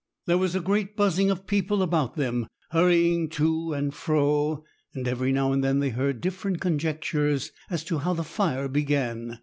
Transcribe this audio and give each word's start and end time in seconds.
There 0.25 0.39
was 0.39 0.55
a 0.55 0.59
great 0.61 0.95
buzzing 0.97 1.29
of 1.29 1.45
people 1.45 1.83
about 1.83 2.15
them, 2.15 2.47
hurrying 2.71 3.29
to 3.37 3.71
and 3.73 3.93
fro; 3.93 4.63
and 4.95 5.07
every 5.07 5.31
now 5.31 5.51
and 5.51 5.63
then 5.63 5.77
they 5.77 5.89
heard 5.91 6.21
different 6.21 6.59
conjectures 6.59 7.51
as 7.69 7.83
to 7.83 7.99
how 7.99 8.13
the 8.13 8.23
fire 8.23 8.67
began. 8.67 9.37